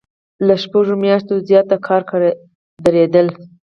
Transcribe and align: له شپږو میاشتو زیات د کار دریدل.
له 0.47 0.55
شپږو 0.63 0.95
میاشتو 1.03 1.33
زیات 1.47 1.65
د 1.71 1.73
کار 1.87 2.01
دریدل. 2.85 3.27